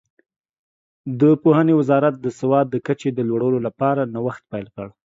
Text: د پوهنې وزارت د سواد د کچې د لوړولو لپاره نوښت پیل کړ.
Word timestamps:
د 1.19 1.21
پوهنې 1.43 1.73
وزارت 1.79 2.15
د 2.19 2.27
سواد 2.39 2.65
د 2.69 2.75
کچې 2.85 3.09
د 3.13 3.19
لوړولو 3.29 3.59
لپاره 3.67 4.01
نوښت 4.13 4.43
پیل 4.51 4.67
کړ. 4.75 4.87